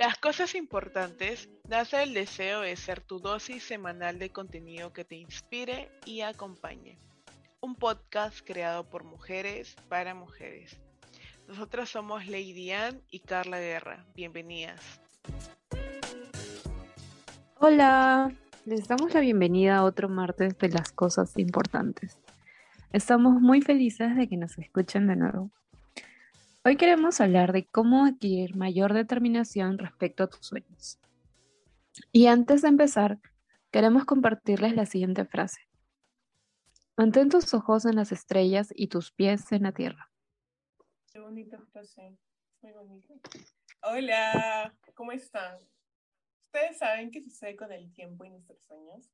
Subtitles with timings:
[0.00, 5.16] Las cosas importantes nace el deseo de ser tu dosis semanal de contenido que te
[5.16, 6.98] inspire y acompañe.
[7.60, 10.80] Un podcast creado por mujeres para mujeres.
[11.46, 14.06] Nosotras somos Lady Ann y Carla Guerra.
[14.16, 15.02] Bienvenidas.
[17.58, 18.32] Hola,
[18.64, 22.18] les damos la bienvenida a otro martes de las cosas importantes.
[22.90, 25.50] Estamos muy felices de que nos escuchen de nuevo.
[26.62, 31.00] Hoy queremos hablar de cómo adquirir mayor determinación respecto a tus sueños.
[32.12, 33.18] Y antes de empezar,
[33.70, 35.62] queremos compartirles la siguiente frase.
[36.98, 40.12] Mantén tus ojos en las estrellas y tus pies en la tierra.
[41.10, 42.18] Qué bonita frase,
[42.60, 43.14] muy bonita.
[43.82, 45.56] Hola, ¿cómo están?
[46.44, 49.10] ¿Ustedes saben qué sucede con el tiempo y nuestros sueños?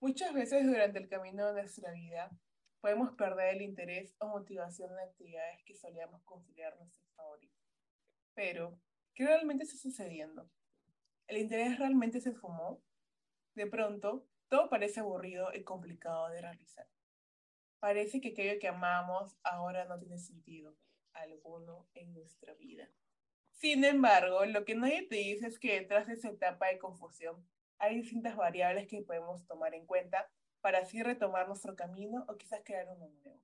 [0.00, 2.32] Muchas veces durante el camino de nuestra vida
[2.80, 7.60] podemos perder el interés o motivación en actividades que solíamos considerar nuestros favoritos.
[8.34, 8.78] Pero,
[9.14, 10.50] ¿qué realmente está sucediendo?
[11.26, 12.82] ¿El interés realmente se esfumó?
[13.54, 16.88] De pronto, todo parece aburrido y complicado de realizar.
[17.78, 20.76] Parece que aquello que amamos ahora no tiene sentido
[21.12, 22.88] alguno en nuestra vida.
[23.52, 27.46] Sin embargo, lo que nadie te dice es que detrás de esa etapa de confusión
[27.78, 32.60] hay distintas variables que podemos tomar en cuenta para así retomar nuestro camino o quizás
[32.64, 33.40] crear uno nuevo.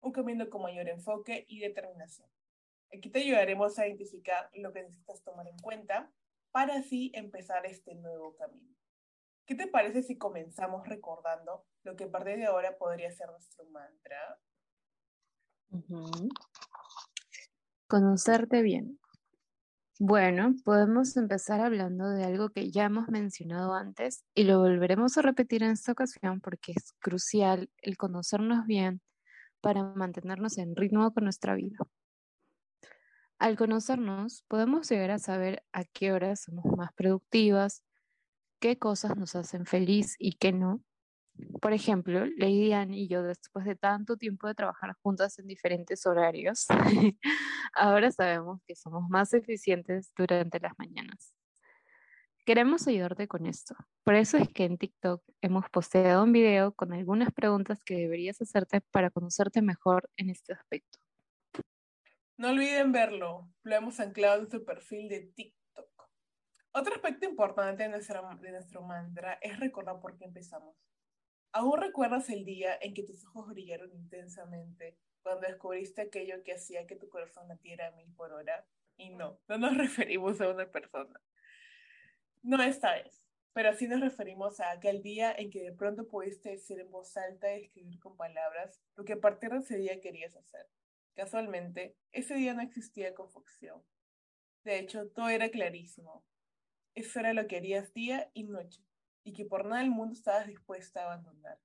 [0.00, 2.28] Un camino con mayor enfoque y determinación.
[2.92, 6.10] Aquí te ayudaremos a identificar lo que necesitas tomar en cuenta
[6.50, 8.74] para así empezar este nuevo camino.
[9.46, 13.64] ¿Qué te parece si comenzamos recordando lo que a partir de ahora podría ser nuestro
[13.70, 14.38] mantra?
[17.88, 18.99] Conocerte bien.
[20.02, 25.22] Bueno, podemos empezar hablando de algo que ya hemos mencionado antes y lo volveremos a
[25.22, 29.02] repetir en esta ocasión porque es crucial el conocernos bien
[29.60, 31.76] para mantenernos en ritmo con nuestra vida.
[33.38, 37.84] Al conocernos, podemos llegar a saber a qué horas somos más productivas,
[38.58, 40.82] qué cosas nos hacen feliz y qué no,
[41.60, 46.06] por ejemplo, Lady Anne y yo, después de tanto tiempo de trabajar juntas en diferentes
[46.06, 46.66] horarios,
[47.74, 51.34] ahora sabemos que somos más eficientes durante las mañanas.
[52.46, 53.74] Queremos ayudarte con esto.
[54.02, 58.40] Por eso es que en TikTok hemos posteado un video con algunas preguntas que deberías
[58.40, 60.98] hacerte para conocerte mejor en este aspecto.
[62.38, 63.50] No olviden verlo.
[63.62, 66.10] Lo hemos anclado en su perfil de TikTok.
[66.72, 70.74] Otro aspecto importante de nuestro, de nuestro mantra es recordar por qué empezamos.
[71.52, 76.86] ¿Aún recuerdas el día en que tus ojos brillaron intensamente cuando descubriste aquello que hacía
[76.86, 78.68] que tu corazón latiera a mil por hora?
[78.96, 81.20] Y no, no nos referimos a una persona.
[82.42, 86.50] No esta vez, pero sí nos referimos a aquel día en que de pronto pudiste
[86.50, 90.00] decir en voz alta y escribir con palabras lo que a partir de ese día
[90.00, 90.68] querías hacer.
[91.14, 93.82] Casualmente, ese día no existía confusión.
[94.62, 96.24] De hecho, todo era clarísimo.
[96.94, 98.89] Eso era lo que harías día y noche
[99.22, 101.60] y que por nada del mundo estabas dispuesta a abandonar.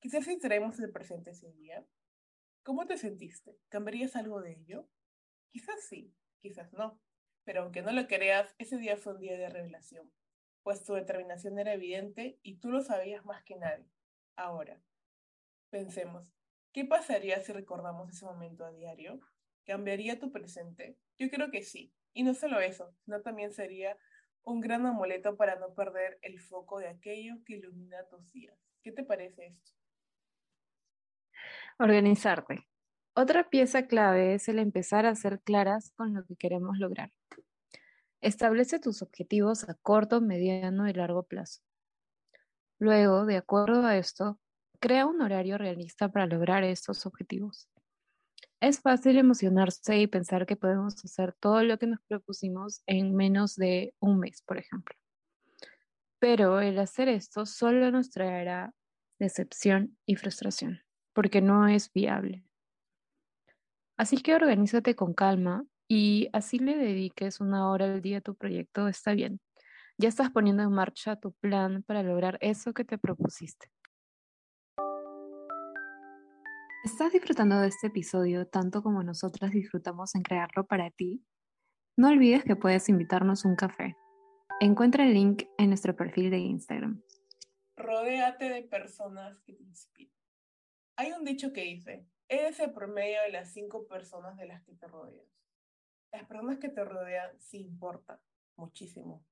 [0.00, 1.86] Quizás si traemos el presente ese día,
[2.62, 3.58] ¿cómo te sentiste?
[3.68, 4.88] ¿Cambiarías algo de ello?
[5.50, 7.00] Quizás sí, quizás no,
[7.44, 10.10] pero aunque no lo creas, ese día fue un día de revelación,
[10.62, 13.90] pues tu determinación era evidente y tú lo sabías más que nadie.
[14.36, 14.80] Ahora,
[15.70, 16.32] pensemos,
[16.72, 19.20] ¿qué pasaría si recordamos ese momento a diario?
[19.64, 20.96] ¿Cambiaría tu presente?
[21.18, 23.96] Yo creo que sí, y no solo eso, sino también sería
[24.44, 28.56] un gran amuleto para no perder el foco de aquello que ilumina tus días.
[28.82, 29.72] ¿Qué te parece esto?
[31.78, 32.66] Organizarte.
[33.14, 37.12] Otra pieza clave es el empezar a ser claras con lo que queremos lograr.
[38.20, 41.62] Establece tus objetivos a corto, mediano y largo plazo.
[42.78, 44.38] Luego, de acuerdo a esto,
[44.78, 47.68] crea un horario realista para lograr estos objetivos.
[48.60, 53.56] Es fácil emocionarse y pensar que podemos hacer todo lo que nos propusimos en menos
[53.56, 54.94] de un mes, por ejemplo.
[56.18, 58.74] Pero el hacer esto solo nos traerá
[59.18, 60.80] decepción y frustración,
[61.14, 62.44] porque no es viable.
[63.96, 68.34] Así que organízate con calma y así le dediques una hora al día a tu
[68.34, 69.40] proyecto, está bien.
[69.96, 73.70] Ya estás poniendo en marcha tu plan para lograr eso que te propusiste.
[76.82, 81.22] ¿Estás disfrutando de este episodio tanto como nosotras disfrutamos en crearlo para ti?
[81.94, 83.96] No olvides que puedes invitarnos un café.
[84.60, 87.02] Encuentra el link en nuestro perfil de Instagram.
[87.76, 90.14] Rodéate de personas que te inspiren.
[90.96, 94.72] Hay un dicho que dice, eres el promedio de las cinco personas de las que
[94.72, 95.28] te rodeas.
[96.10, 98.18] Las personas que te rodean sí importan
[98.56, 99.22] muchísimo.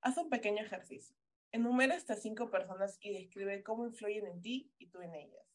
[0.00, 1.16] Haz un pequeño ejercicio.
[1.52, 5.47] Enumera estas cinco personas y describe cómo influyen en ti y tú en ellas.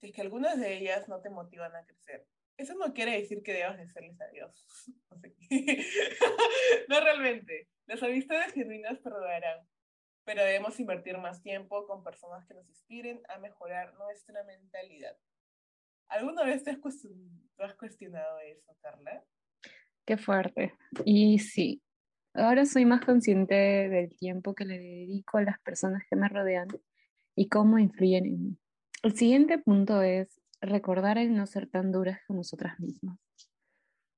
[0.00, 2.26] Es que algunas de ellas no te motivan a crecer,
[2.56, 4.66] Eso no quiere decir que debas de serles adiós.
[6.88, 7.68] no realmente.
[7.86, 9.66] Las amistades genuinas perdurarán,
[10.24, 15.16] pero debemos invertir más tiempo con personas que nos inspiren a mejorar nuestra mentalidad.
[16.08, 19.24] ¿Alguna vez te has, cuestionado eso, Carla?
[20.04, 20.74] Qué fuerte.
[21.04, 21.82] Y sí,
[22.34, 26.68] ahora soy más consciente del tiempo que le dedico a las personas que me rodean
[27.36, 28.59] y cómo influyen en mí.
[29.02, 33.18] El siguiente punto es recordar el no ser tan duras con nosotras mismas.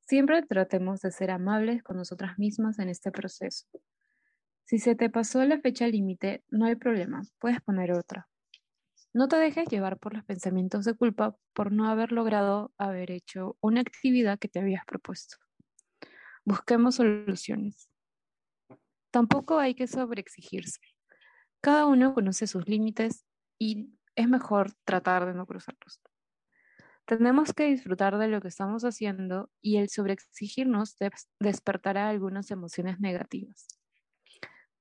[0.00, 3.66] Siempre tratemos de ser amables con nosotras mismas en este proceso.
[4.64, 8.28] Si se te pasó la fecha límite, no hay problema, puedes poner otra.
[9.12, 13.56] No te dejes llevar por los pensamientos de culpa por no haber logrado haber hecho
[13.60, 15.36] una actividad que te habías propuesto.
[16.44, 17.88] Busquemos soluciones.
[19.12, 20.80] Tampoco hay que sobreexigirse.
[21.60, 23.24] Cada uno conoce sus límites
[23.60, 26.00] y es mejor tratar de no cruzarlos.
[27.04, 30.96] Tenemos que disfrutar de lo que estamos haciendo y el sobreexigirnos
[31.40, 33.66] despertará algunas emociones negativas.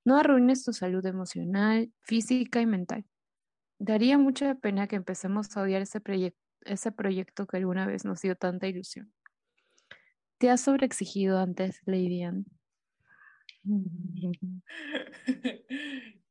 [0.05, 3.05] No arruines tu salud emocional, física y mental.
[3.79, 6.01] Daría mucha pena que empecemos a odiar ese,
[6.91, 9.11] proyecto que alguna vez nos dio tanta ilusión.
[10.37, 12.45] ¿Te has sobreexigido antes, Lady Anne?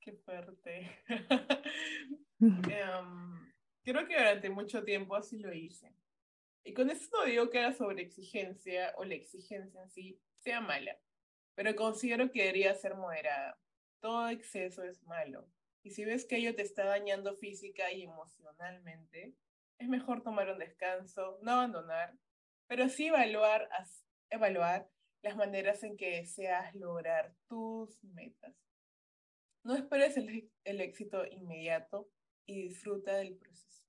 [0.00, 0.90] Qué fuerte.
[2.40, 3.52] Em,
[3.84, 5.94] creo que durante mucho tiempo así lo hice.
[6.64, 10.98] Y con esto no digo que la sobreexigencia o la exigencia en sí sea mala,
[11.54, 13.58] pero considero que debería ser moderada.
[14.00, 15.46] Todo exceso es malo.
[15.82, 19.34] Y si ves que ello te está dañando física y emocionalmente,
[19.78, 22.14] es mejor tomar un descanso, no abandonar,
[22.66, 23.68] pero sí evaluar,
[24.28, 24.90] evaluar
[25.22, 28.54] las maneras en que deseas lograr tus metas.
[29.62, 32.08] No esperes el, el éxito inmediato
[32.46, 33.86] y disfruta del proceso.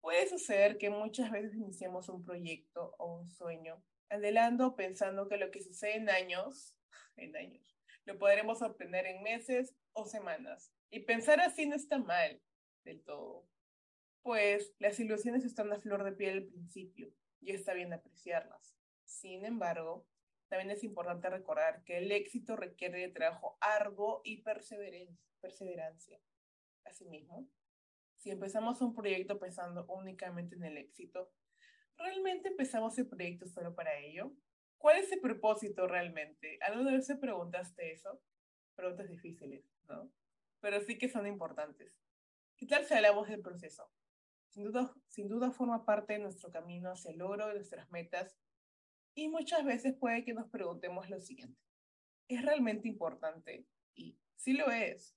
[0.00, 5.50] Puede suceder que muchas veces iniciemos un proyecto o un sueño, anhelando pensando que lo
[5.50, 6.74] que sucede en años,
[7.16, 10.72] en años, lo podremos obtener en meses o semanas.
[10.90, 12.40] Y pensar así no está mal
[12.84, 13.46] del todo,
[14.22, 18.74] pues las ilusiones están a flor de piel al principio y está bien apreciarlas.
[19.04, 20.06] Sin embargo,
[20.48, 26.20] también es importante recordar que el éxito requiere de trabajo arduo y perseverancia.
[26.84, 27.48] Asimismo,
[28.16, 31.32] si empezamos un proyecto pensando únicamente en el éxito,
[31.96, 34.32] ¿realmente empezamos el proyecto solo para ello?
[34.78, 36.58] ¿Cuál es el propósito realmente?
[36.62, 38.22] ¿Alguna vez te preguntaste eso?
[38.74, 40.10] Preguntas difíciles, ¿no?
[40.60, 41.94] Pero sí que son importantes.
[42.56, 43.90] ¿Qué tal si hablamos del proceso?
[44.48, 48.36] Sin duda, sin duda forma parte de nuestro camino hacia el logro de nuestras metas
[49.14, 51.60] y muchas veces puede que nos preguntemos lo siguiente.
[52.28, 53.66] ¿Es realmente importante?
[53.94, 55.16] Y sí lo es.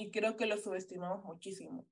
[0.00, 1.84] Y creo que lo subestimamos muchísimo,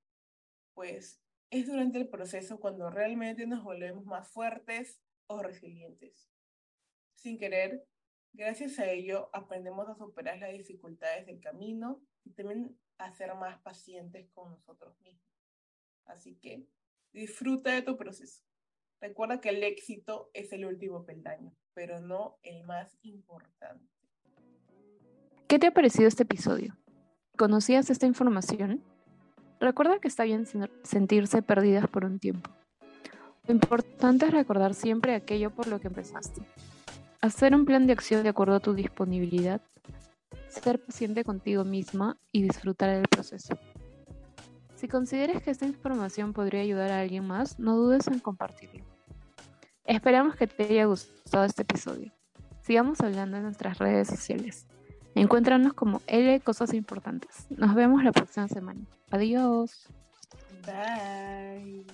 [0.75, 1.21] pues
[1.51, 6.31] es durante el proceso cuando realmente nos volvemos más fuertes o resilientes.
[7.17, 7.85] Sin querer,
[8.33, 13.61] gracias a ello aprendemos a superar las dificultades del camino y también a ser más
[13.63, 15.27] pacientes con nosotros mismos.
[16.05, 16.65] Así que
[17.13, 18.45] disfruta de tu proceso.
[19.01, 23.85] Recuerda que el éxito es el último peldaño, pero no el más importante.
[25.49, 26.79] ¿Qué te ha parecido este episodio?
[27.37, 28.83] ¿Conocías esta información?
[29.61, 30.47] Recuerda que está bien
[30.83, 32.51] sentirse perdidas por un tiempo.
[33.47, 36.41] Lo importante es recordar siempre aquello por lo que empezaste.
[37.21, 39.61] Hacer un plan de acción de acuerdo a tu disponibilidad,
[40.49, 43.59] ser paciente contigo misma y disfrutar del proceso.
[44.75, 48.85] Si consideras que esta información podría ayudar a alguien más, no dudes en compartirlo.
[49.85, 52.15] Esperamos que te haya gustado este episodio.
[52.63, 54.67] Sigamos hablando en nuestras redes sociales.
[55.17, 57.47] Encuéntranos como L Cosas Importantes.
[57.49, 58.81] Nos vemos la próxima semana.
[59.11, 59.89] Adiós.
[60.65, 61.87] Bye.